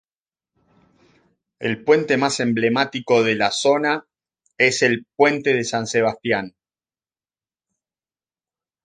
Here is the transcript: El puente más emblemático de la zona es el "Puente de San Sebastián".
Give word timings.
El 1.59 1.83
puente 1.83 2.17
más 2.17 2.39
emblemático 2.39 3.21
de 3.21 3.35
la 3.35 3.51
zona 3.51 4.07
es 4.57 4.81
el 4.81 5.05
"Puente 5.15 5.53
de 5.53 5.63
San 5.63 5.85
Sebastián". 5.85 6.55